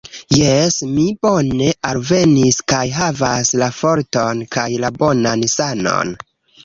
Jes, 0.35 0.77
mi 0.93 1.03
bone 1.25 1.67
alvenis, 1.89 2.59
kaj 2.75 2.81
havas 2.95 3.53
la 3.63 3.69
forton 3.81 4.45
kaj 4.57 4.67
la 4.87 4.91
bonan 5.03 5.47
sanon 5.59 6.21